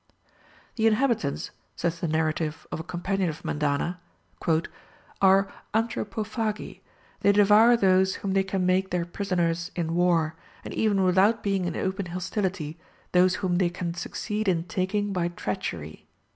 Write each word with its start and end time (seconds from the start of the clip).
"The 0.77 0.87
inhabitants," 0.87 1.51
says 1.75 1.99
the 1.99 2.07
narrative 2.07 2.65
of 2.71 2.79
a 2.79 2.83
companion 2.83 3.29
of 3.29 3.43
Mendana, 3.45 3.99
"are 5.21 5.47
anthropophagi, 5.75 6.79
they 7.19 7.31
devour 7.31 7.77
those 7.77 8.15
whom 8.15 8.31
they 8.31 8.41
can 8.41 8.65
make 8.65 8.89
their 8.89 9.05
prisoners 9.05 9.69
in 9.75 9.93
war, 9.93 10.33
and 10.65 10.73
even 10.73 11.03
without 11.03 11.43
being 11.43 11.65
in 11.65 11.75
open 11.75 12.07
hostility, 12.07 12.79
those 13.11 13.35
whom 13.45 13.57
they 13.59 13.69
can 13.69 13.93
succeed 13.93 14.47
in 14.47 14.63
taking 14.63 15.13
by 15.13 15.27
treachery." 15.27 16.07